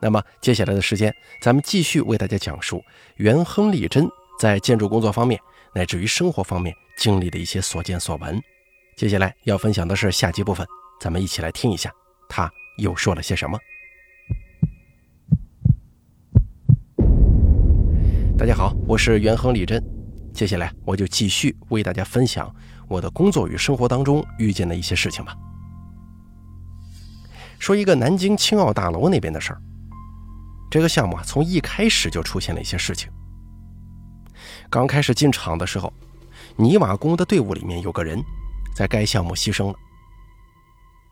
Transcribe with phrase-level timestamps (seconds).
[0.00, 1.12] 那么接下来的时间，
[1.42, 2.82] 咱们继续为大家讲述
[3.16, 4.08] 袁亨利珍
[4.38, 5.40] 在建筑工作方面
[5.74, 8.40] 乃至于生活方面经历的一些所见所闻。
[8.96, 10.66] 接下来要分享的是下集部分，
[11.00, 11.90] 咱们一起来听一下
[12.28, 12.48] 他
[12.78, 13.58] 又说了些什么。
[18.38, 19.82] 大家好，我是袁亨利珍，
[20.32, 22.54] 接下来我就继续为大家分享
[22.86, 25.34] 我的工作与生活当中遇见的一些事情吧。
[27.58, 29.60] 说一个南京青奥大楼那边的事儿。
[30.70, 33.10] 这个项目啊，从一开始就出现了一些事情。
[34.70, 35.92] 刚开始进场的时候，
[36.56, 38.22] 泥瓦工的队伍里面有个人
[38.74, 39.74] 在该项目牺牲了。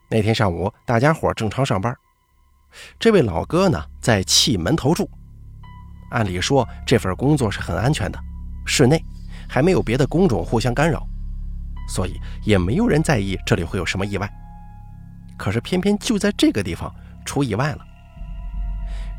[0.08, 1.96] 那天上午，大家伙正常上班，
[2.98, 5.08] 这位老哥呢在砌门头柱。
[6.10, 8.18] 按理说这份工作是很安全的，
[8.66, 9.02] 室内
[9.48, 11.04] 还没有别的工种互相干扰，
[11.88, 14.30] 所以也没有人在意这里会有什么意外。
[15.38, 17.84] 可是偏偏就在这个地方出意外了。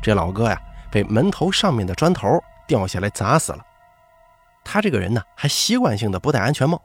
[0.02, 0.60] 这老哥呀，
[0.90, 3.64] 被门头上面的砖头掉下来砸死了。
[4.64, 6.80] 他这个人呢，还习惯性的不戴安全帽。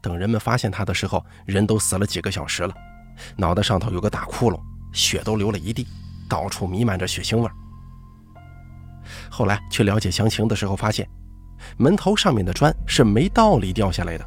[0.00, 2.72] 等人们发现他的时候，人都死了几个小时了，
[3.36, 4.60] 脑袋上头有个大窟窿，
[4.92, 5.86] 血都流了一地，
[6.28, 7.50] 到处弥漫着血腥味。
[9.30, 11.08] 后来去了解详情的时候，发现
[11.76, 14.24] 门头上面的砖是没道理掉下来的，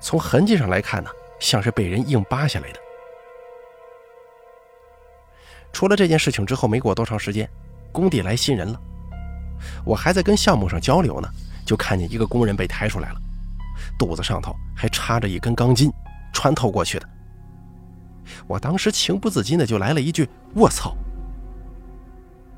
[0.00, 2.80] 从痕迹上来看呢，像是被人硬扒下来的。
[5.72, 7.48] 出了这件事情之后，没过多长时间，
[7.92, 8.80] 工地来新人了。
[9.84, 11.28] 我还在跟项目上交流呢，
[11.64, 13.20] 就看见一个工人被抬出来了，
[13.98, 15.92] 肚子上头还插着一根钢筋，
[16.32, 17.08] 穿透过去的。
[18.46, 20.94] 我当时情不自禁的就来了一句“我操”，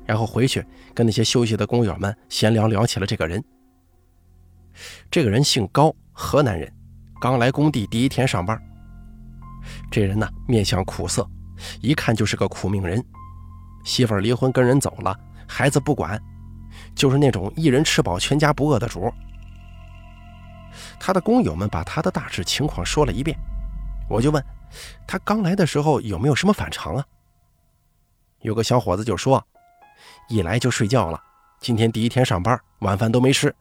[0.05, 3.43] 然后回去跟那些休息的工友们闲聊聊起了这个人。
[5.11, 6.71] 这个人姓高，河南人，
[7.19, 8.59] 刚来工地第一天上班。
[9.91, 11.27] 这人呢，面相苦涩。
[11.81, 13.03] 一看就是个苦命人，
[13.83, 16.21] 媳妇儿离婚跟人走了，孩子不管，
[16.95, 19.13] 就是那种一人吃饱全家不饿的主。
[20.99, 23.37] 他的工友们把他的大致情况说了一遍，
[24.09, 24.43] 我就问
[25.07, 27.05] 他刚来的时候有没有什么反常啊？
[28.41, 29.45] 有个小伙子就说，
[30.29, 31.21] 一来就睡觉了，
[31.59, 33.53] 今天第一天上班，晚饭都没吃。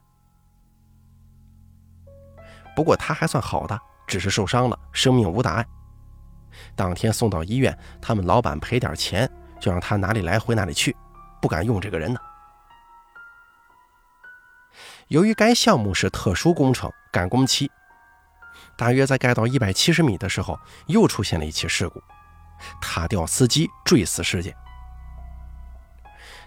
[2.74, 5.66] 不过他还算好的，只是受伤了，生命无大碍。
[6.74, 9.30] 当天送到医院，他们老板赔点钱，
[9.60, 10.96] 就让他哪里来回哪里去，
[11.40, 12.20] 不敢用这个人呢。
[15.08, 17.70] 由于该项目是特殊工程，赶工期，
[18.76, 22.02] 大约在盖到一百七十米的时候，又出现了一起事故——
[22.80, 24.54] 塔吊司机坠死事件。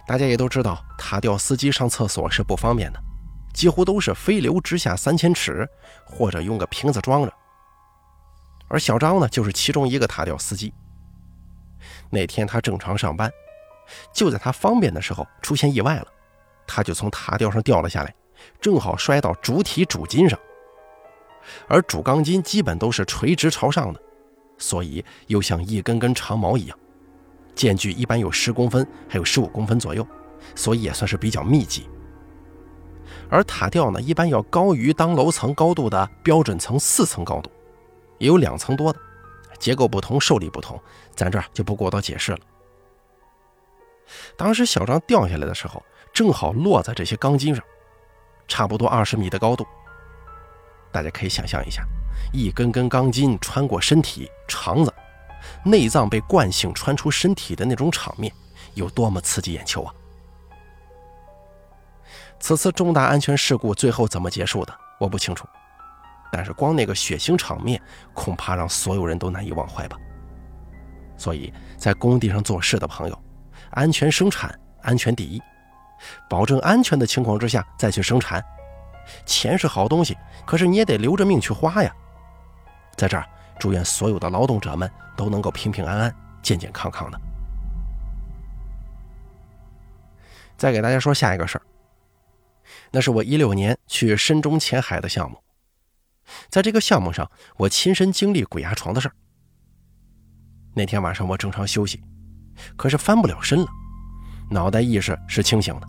[0.07, 2.99] 大家也都知道，塔吊司机上厕所是不方便的，
[3.53, 5.67] 几乎都是飞流直下三千尺，
[6.03, 7.33] 或者用个瓶子装着。
[8.67, 10.73] 而小张呢，就是其中一个塔吊司机。
[12.09, 13.31] 那天他正常上班，
[14.13, 16.07] 就在他方便的时候出现意外了，
[16.65, 18.13] 他就从塔吊上掉了下来，
[18.59, 20.37] 正好摔到主体主筋上。
[21.67, 24.01] 而主钢筋基本都是垂直朝上的，
[24.57, 26.77] 所以又像一根根长矛一样，
[27.53, 30.05] 间距一般有十公分，还有十五公分左右，
[30.55, 31.87] 所以也算是比较密集。
[33.29, 37.51] 而塔吊呢，一般要高于当楼层高度的标准层四层高度。
[38.17, 38.99] 也有两层多的，
[39.59, 40.81] 结构不同，受力不同，
[41.15, 42.39] 咱这儿就不过多解释了。
[44.37, 45.83] 当时小张掉下来的时候，
[46.13, 47.63] 正好落在这些钢筋上，
[48.47, 49.65] 差不多二十米的高度。
[50.91, 51.83] 大家可以想象一下，
[52.31, 54.93] 一根根钢筋穿过身体、肠子、
[55.63, 58.31] 内脏被惯性穿出身体的那种场面，
[58.75, 59.93] 有多么刺激眼球啊！
[62.39, 65.47] 此次重大安全事故最后怎么结束的，我不清楚。
[66.35, 67.81] 但是光那个血腥场面，
[68.13, 69.97] 恐怕让所有人都难以忘怀吧。
[71.15, 73.17] 所以在工地上做事的朋友，
[73.69, 75.41] 安全生产，安全第一，
[76.29, 78.43] 保证安全的情况之下再去生产。
[79.25, 81.95] 钱是好东西，可是你也得留着命去花呀。
[82.97, 83.25] 在这儿，
[83.57, 87.21] 祝愿所有的劳动者们都能够平平安安、健健康康的。
[90.57, 91.61] 再给大家说下一个事儿，
[92.91, 95.37] 那是我一六年去深中前海的项目。
[96.49, 99.15] 在这个项目上，我亲身经历鬼压床的事儿。
[100.73, 102.03] 那天晚上我正常休息，
[102.75, 103.67] 可是翻不了身了，
[104.49, 105.87] 脑袋意识是清醒的。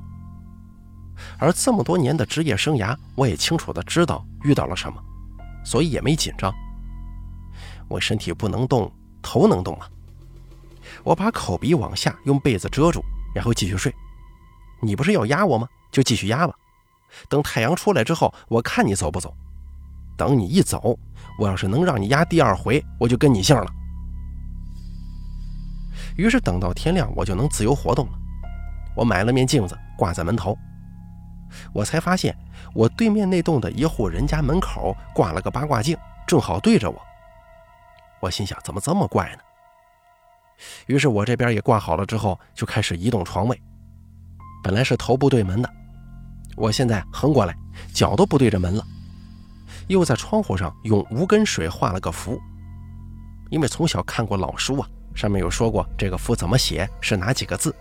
[1.38, 5.02] 而这么多年的职业生涯，我也清楚的知道遇到了什么，
[5.64, 6.54] 所以也没紧张。
[7.88, 8.92] 我身体不能动，
[9.22, 9.86] 头能动吗！
[11.02, 13.02] 我把口鼻往下用被子遮住，
[13.34, 13.94] 然后继续睡。
[14.80, 15.68] 你不是要压我吗？
[15.90, 16.54] 就继续压吧。
[17.28, 19.34] 等太阳出来之后，我看你走不走。
[20.16, 20.98] 等你一走，
[21.38, 23.66] 我要是能让你压第二回，我就跟你姓了。
[26.16, 28.12] 于是等到天亮，我就能自由活动了。
[28.96, 30.56] 我买了面镜子挂在门头。
[31.72, 32.36] 我才发现，
[32.74, 35.96] 我对面那栋的一户人家门口挂了个八卦镜，
[36.26, 37.00] 正好对着我。
[38.20, 39.38] 我心想，怎么这么怪呢？
[40.86, 43.62] 于是我这边也挂好了之后，就开始移动床位。
[44.64, 45.70] 本来是头部对门的，
[46.56, 47.54] 我现在横过来，
[47.92, 48.82] 脚都不对着门了。
[49.88, 52.40] 又在窗户上用无根水画了个符，
[53.50, 57.74] 因为从小看过老书啊，上面有说过这个符怎么写，是哪几个字。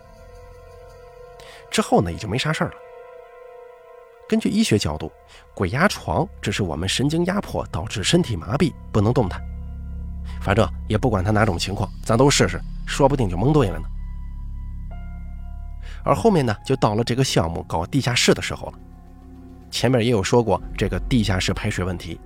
[1.71, 2.75] 之后呢，也就没啥事儿了。
[4.29, 5.11] 根据医学角度，
[5.53, 9.41] 鬼压床只是我们神经压迫导致身体麻痹，不能动弹。
[10.41, 13.87] 反正也不管他哪种情况，咱都试试，说不定就蒙对了呢。
[16.03, 18.79] 而后面呢，就到了这个项目搞地下室的时候了。
[19.75, 22.18] 前面也有说过这个地下室排水问题，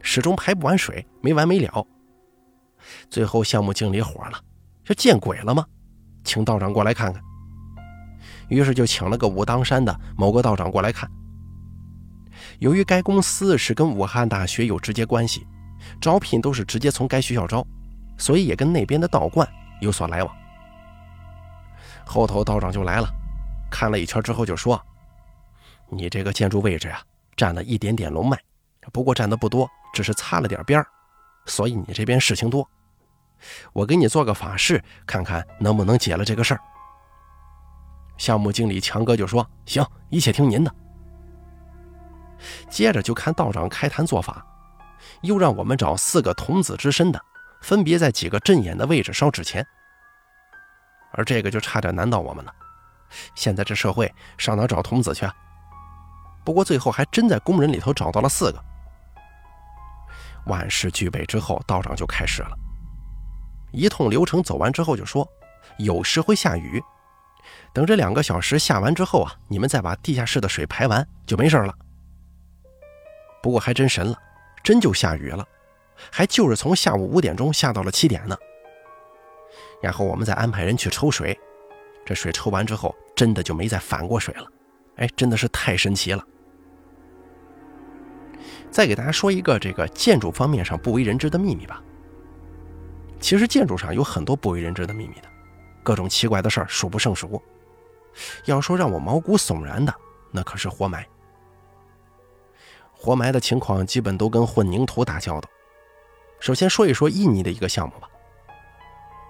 [0.00, 1.84] 始终排不完水，没完没了。
[3.10, 4.38] 最后项目经理火了，
[4.84, 5.66] 这见鬼了吗？
[6.22, 7.20] 请道长过来看看。
[8.48, 11.10] 于是就请了个武当山的某个道长过来看。
[12.60, 15.44] 由于该公司是跟武汉大学有直接关系，
[16.00, 17.66] 招聘都是直接从该学校招，
[18.16, 19.44] 所以也跟那边的道观
[19.80, 20.32] 有所来往。
[22.06, 23.08] 后头道长就来了，
[23.68, 24.80] 看了一圈之后就说
[25.94, 27.02] ：“你这个建筑位置呀，
[27.36, 28.38] 占了一点点龙脉，
[28.92, 30.86] 不过占的不多，只是擦了点边儿，
[31.44, 32.66] 所以你这边事情多。
[33.74, 36.60] 我给你做个法事，看看能不能解了这个事儿。”
[38.16, 40.74] 项目经理强哥就说：“行，一切听您的。”
[42.70, 44.44] 接着就看道长开坛做法，
[45.20, 47.20] 又让我们找四个童子之身的，
[47.60, 49.66] 分别在几个阵眼的位置烧纸钱。
[51.12, 52.54] 而这个就差点难到我们了。
[53.34, 55.34] 现在这社会上哪找童子去啊？
[56.44, 58.64] 不过最后还真在工人里头找到了四个。
[60.46, 62.58] 万事俱备之后，道长就开始了。
[63.70, 65.26] 一通流程走完之后，就说
[65.78, 66.82] ：“有时会下雨。”
[67.72, 71.74] 等这两个小时下完之后啊，你们再把地下室的水排完就没事了。
[73.42, 74.16] 不过还真神了，
[74.62, 75.46] 真就下雨了，
[76.10, 78.36] 还就是从下午五点钟下到了七点呢。
[79.80, 81.38] 然后我们再安排人去抽水，
[82.04, 84.46] 这水抽完之后，真的就没再反过水了。
[84.96, 86.24] 哎，真的是太神奇了。
[88.72, 91.80] 再给大家说一个这个建筑方面上不为人知的秘密吧。
[93.20, 95.28] 其实建筑上有很多不为人知的秘密的。
[95.84, 97.40] 各种奇怪的事儿数不胜数。
[98.46, 99.94] 要说让我毛骨悚然的，
[100.30, 101.06] 那可是活埋。
[102.92, 105.48] 活埋的情况基本都跟混凝土打交道。
[106.40, 108.08] 首先说一说印尼的一个项目吧。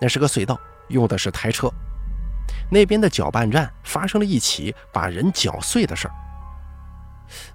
[0.00, 1.68] 那是个隧道，用的是台车。
[2.70, 6.14] 那边的搅拌站发生了一起把人搅碎的事儿。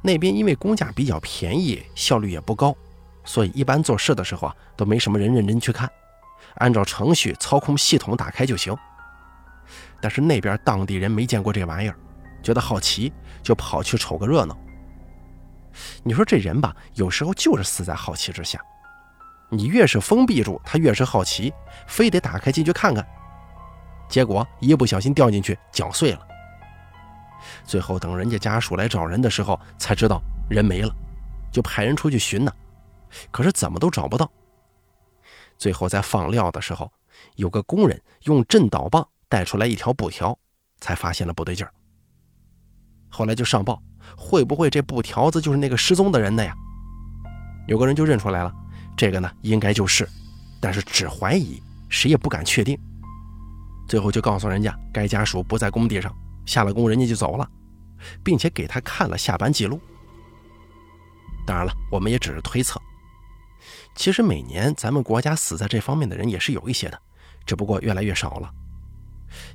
[0.02, 2.76] 那边因为工价比较便宜，效率也不高，
[3.24, 5.90] 所以一般做事的时候啊，都没什么人认真去看。
[6.56, 8.76] 按照程序操控系统打开就行。
[10.00, 11.96] 但是那边当地人没见过这玩意儿，
[12.42, 13.12] 觉得好奇，
[13.44, 14.58] 就跑去瞅个热闹。
[16.04, 18.60] 你说这人吧，有时候就是死在好奇之下。
[19.50, 21.54] 你越是封闭住，他越是好奇，
[21.88, 23.06] 非得打开进去看看。
[24.10, 26.28] 结果一不小心掉进去，搅碎了。
[27.64, 30.94] 最后等人家家属来找人的时候，才知道人没了，
[31.52, 32.52] 就派人出去寻呢，
[33.32, 34.30] 可是怎么都找不到。
[35.58, 36.92] 最后在放料的时候，
[37.36, 40.38] 有个工人用震导棒带出来一条布条，
[40.80, 41.74] 才发现了不对劲儿。
[43.10, 43.82] 后来就上报，
[44.16, 46.54] 会不会这布条子就是那个失踪的人的呀？
[47.68, 48.54] 有个人就认出来了，
[48.96, 50.08] 这个呢应该就是，
[50.62, 52.78] 但是只怀疑，谁也不敢确定。
[53.88, 56.14] 最后就告诉人家，该家属不在工地上，
[56.48, 57.48] 下了工人家就走了，
[58.24, 59.80] 并且给他看了下班记录。
[61.46, 62.82] 当然了，我们也只是推测。
[63.96, 67.00] 其实每年咱们国家死在这方面的人也是有一些的，
[67.46, 68.52] 只不过越来越少了。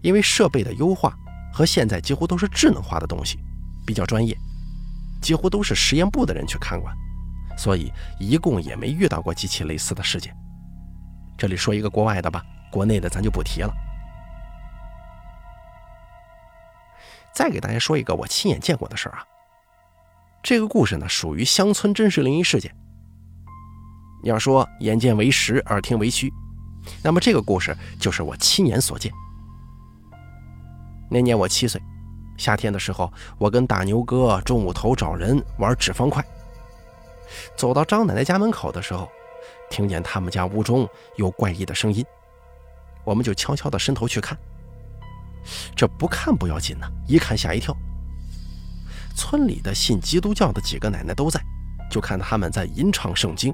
[0.03, 1.17] 因为设备的优化
[1.53, 3.39] 和现在几乎都是智能化的东西，
[3.87, 4.37] 比较专业，
[5.21, 6.95] 几乎都是实验部的人去看管，
[7.57, 10.37] 所以一共也没遇到过几起类似的事件。
[11.39, 13.73] 这里说一个国外的吧，国内的咱就不提了。
[17.35, 19.25] 再给大家说一个我亲眼见过的事儿啊，
[20.43, 22.75] 这个故事呢属于乡村真实灵异事件。
[24.23, 26.33] 要说眼见为实，耳听为虚，
[27.03, 29.13] 那么这个故事就是我亲眼所见。
[31.11, 31.83] 那年我七岁，
[32.37, 36.25] 夏天的时候，我跟大牛哥中午头找人玩纸方块。
[37.57, 39.11] 走到张奶奶家门口的时候，
[39.71, 42.05] 听见他们家屋中有怪异的声音，
[43.05, 44.39] 我们就悄悄地伸头去看。
[45.75, 47.77] 这不看不要紧呢，一看吓一跳。
[49.15, 51.41] 村里的信基督教的几个奶奶都在，
[51.91, 53.53] 就看他们在吟唱圣经。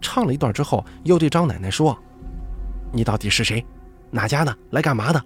[0.00, 1.96] 唱了一段之后，又对张奶奶说
[2.92, 3.64] ：“你到底是谁？
[4.10, 4.56] 哪家的？
[4.70, 5.24] 来干嘛的？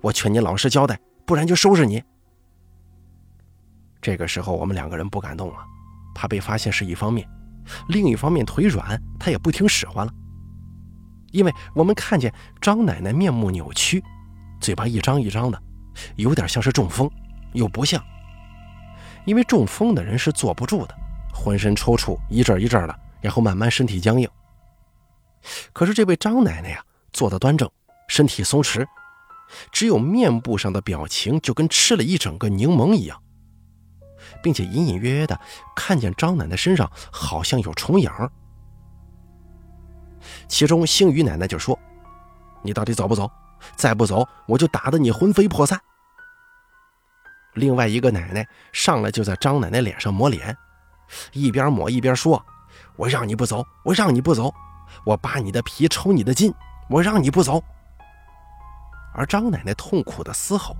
[0.00, 2.02] 我劝你老实交代，不然就收拾你。”
[4.00, 5.56] 这个时候，我们两个人不敢动了，
[6.14, 7.28] 怕被发现是一方面，
[7.88, 10.12] 另一方面腿软，他也不听使唤了。
[11.32, 14.02] 因为我们看见张奶奶面目扭曲，
[14.60, 15.62] 嘴巴一张一张的，
[16.16, 17.10] 有点像是中风，
[17.52, 18.02] 又不像。
[19.24, 20.94] 因为中风的人是坐不住的，
[21.32, 23.00] 浑身抽搐，一阵一阵的。
[23.20, 24.28] 然后慢慢身体僵硬。
[25.72, 27.70] 可是这位张奶奶呀，坐得端正，
[28.06, 28.86] 身体松弛，
[29.72, 33.18] 只有面部上的表情就跟吃了一整个柠檬一样，
[34.42, 35.40] 并且隐隐约约的
[35.74, 38.10] 看见张奶奶身上好像有虫影
[40.48, 41.78] 其中星宇奶奶就说
[42.60, 43.30] ：“你到底走不走？
[43.76, 45.80] 再不走，我就打得你魂飞魄散。”
[47.54, 50.56] 另外一个奶奶上来就在张奶奶脸上抹脸，
[51.32, 52.44] 一边抹一边说。
[52.96, 54.52] 我让你不走，我让你不走，
[55.04, 56.52] 我扒你的皮抽你的筋，
[56.88, 57.62] 我让你不走。
[59.12, 60.76] 而张奶奶痛苦的嘶吼，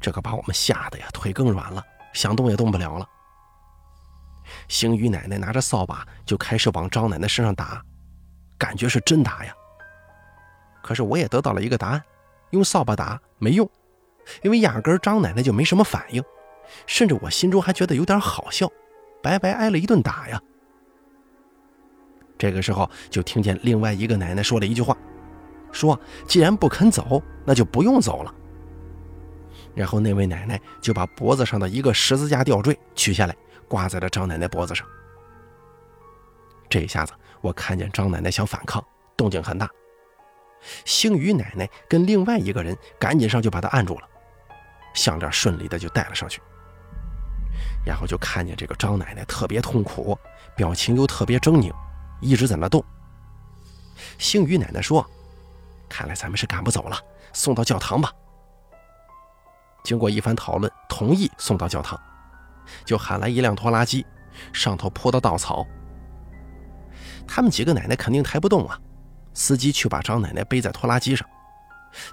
[0.00, 1.82] 这可把我们吓得呀，腿更软了，
[2.14, 3.06] 想动也动不了了。
[4.68, 7.82] 星宇奶奶拿着扫把就开始往张奶奶身上打，
[8.58, 9.54] 感觉是真打呀。
[10.82, 12.02] 可是我也得到了一个答案：
[12.50, 13.68] 用扫把打没用，
[14.42, 16.22] 因为压根张奶奶就没什么反应，
[16.86, 18.68] 甚至我心中还觉得有点好笑。
[19.22, 20.42] 白白挨了一顿打呀！
[22.36, 24.96] 这个时候，就听见另外一个奶奶说了一句话
[25.70, 28.34] ：“说既然不肯走，那就不用走了。”
[29.76, 33.36] 然后那位奶奶就把脖子上的一个十字架吊坠取下来，
[33.68, 34.84] 挂在了张奶奶脖子上。
[36.68, 38.84] 这一下子，我看见张奶奶想反抗，
[39.16, 39.70] 动静很大。
[40.84, 44.08] 星宇奶奶跟另外一个人赶紧上去把她按住了，
[44.94, 46.40] 项链顺利的就戴了上去。
[47.84, 50.16] 然后就看见这个张奶奶特别痛苦，
[50.56, 51.72] 表情又特别狰狞，
[52.20, 52.84] 一直在那动。
[54.18, 55.04] 星宇奶奶说
[55.88, 56.96] ：“看来咱们是赶不走了，
[57.32, 58.12] 送到教堂吧。”
[59.84, 62.00] 经过一番讨论，同意送到教堂，
[62.84, 64.06] 就喊来一辆拖拉机，
[64.52, 65.66] 上头铺的稻草。
[67.26, 68.80] 他们几个奶奶肯定抬不动啊，
[69.34, 71.28] 司机去把张奶奶背在拖拉机上，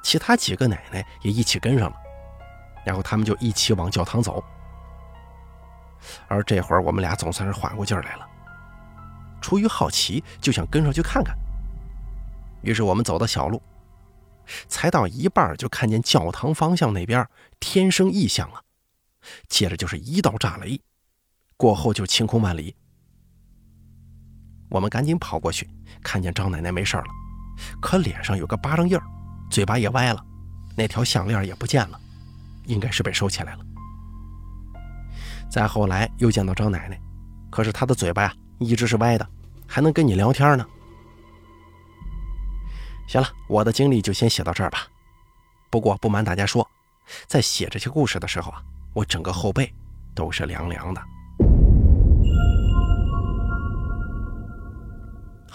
[0.04, 1.96] 其他几个奶奶也一起跟上了，
[2.86, 4.44] 然后他们就一起往教堂走。
[6.28, 8.28] 而这会儿，我们俩总算是缓过劲儿来了。
[9.42, 11.36] 出于好奇，就想跟上去看看。
[12.62, 13.62] 于是我们走到小路，
[14.68, 17.28] 才到一半，就看见教堂方向那边
[17.60, 18.62] 天生异象啊！
[19.48, 20.82] 接着就是一道炸雷，
[21.58, 22.76] 过后就晴空万里。
[24.70, 25.70] 我们赶紧跑过去，
[26.03, 27.06] 看见张奶奶没事了，
[27.82, 29.03] 可脸上有个巴掌印儿，
[29.50, 30.25] 嘴巴也歪了，
[30.75, 32.00] 那条项链也不见了，
[32.65, 33.65] 应该是被收起来了。
[35.50, 37.00] 再后来又见到张奶奶，
[37.50, 39.27] 可是她的嘴巴呀一直是歪的，
[39.68, 40.65] 还能跟你聊天呢。
[43.08, 44.88] 行了，我的经历就先写到这儿吧。
[45.70, 46.68] 不过不瞒大家说，
[47.27, 48.62] 在写这些故事的时候啊，
[48.94, 49.74] 我整个后背
[50.13, 51.01] 都是凉凉的。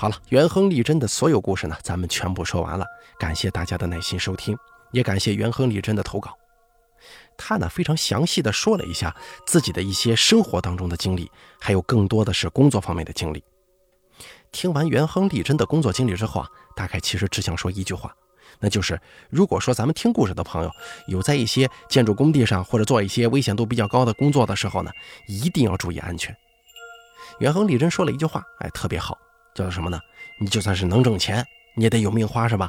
[0.04, 2.84] 好了，元亨利贞的所有故事呢，咱们全部说完了。
[3.18, 4.54] 感谢大家的耐心收听，
[4.92, 6.36] 也感谢元亨利贞的投稿。
[7.38, 13.42] 他呢非常详细的说了一下自己的一些生活当中的经历，还有更多的是工作方面的经历。
[14.52, 18.14] 听完元亨利贞的工作经历之后啊，大概其实只想说一句话，
[18.60, 20.70] 那就是如果说咱们听故事的朋友
[21.06, 24.90] 有在一些建筑工地上或者做一些危险度比较高的工作的时候呢，
[25.28, 26.36] 一定要注意安全。
[27.38, 29.16] 元亨利贞说了一句话，哎，特别好，
[29.54, 30.00] 叫什么呢？
[30.40, 31.46] 你就算是能挣钱，
[31.76, 32.68] 你也得有命花，是吧？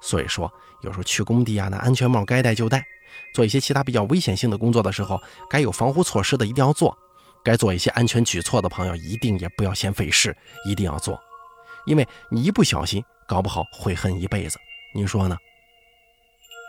[0.00, 0.52] 所以说，
[0.82, 2.84] 有时候去工地啊，那安全帽该戴就戴。
[3.32, 6.96] 做一些其他比较危险性的工作的时候，该有防护措施的一定要做，
[7.42, 11.20] 该做一些安全举措的朋友一定也不要嫌费事，一定要做，
[11.86, 14.58] 因为你一不小心，搞不好悔恨一辈子。
[14.94, 15.36] 您说呢？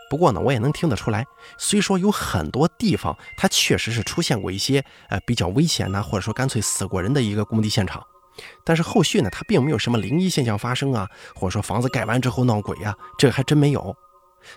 [0.08, 1.26] 不过呢，我也能听得出来，
[1.58, 8.06] 虽说有很多地方它确实是出现过一些呃比较危险呐，或者说干脆死过人的一个工地现场，
[8.64, 13.96] 但是后续呢，它并没有什么灵异现象发生啊，或者说房子盖完之后闹鬼啊，这个还真没有。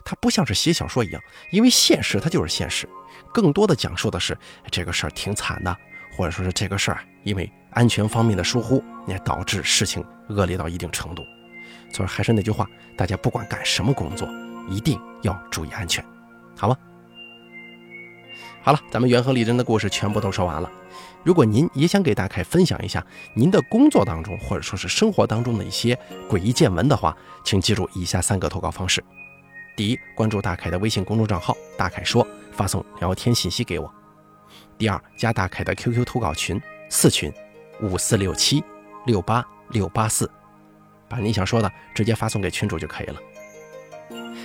[0.06, 1.22] 它不像是写小说一样，
[1.52, 2.88] 因为现实它就是现实，
[3.34, 4.38] 更多的讲述的是
[4.70, 5.76] 这个事儿挺惨的，
[6.16, 11.24] 或者说是这个事儿因为安全方面的疏忽，也导致事情恶劣到一定程度。
[11.92, 14.30] 所以还是那句话，大家不管干什么工作，
[14.70, 16.06] 一定要注意安全，
[16.56, 16.78] 好吗？
[18.62, 20.70] 好了，咱们元和李真的故事全部都说完了。
[21.24, 25.98] 如果您也想给大凯分享一下您的工作当中或者说是生活当中的一些
[26.30, 29.04] 诡异见闻的话，请记住以下三个投稿方式：
[29.76, 33.90] 第一，关注大凯的微信公众账号“大凯说”，发送聊天信息给我；
[34.78, 37.32] 第二，加大凯的 QQ 投稿群四群
[37.82, 38.64] 五四六七
[39.06, 40.30] 六八六八四，
[41.08, 43.16] 把你想说的直接发送给群主就可以了。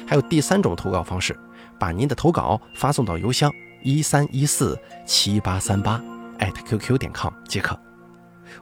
[0.07, 1.39] 还有第三种投稿方式，
[1.79, 3.53] 把您的投稿发送到邮箱。
[3.85, 6.03] 一三一四七八三八
[6.39, 7.79] 艾特 qq 点 com 即可，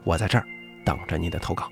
[0.03, 0.45] 我在这儿
[0.85, 1.71] 等着您的投稿。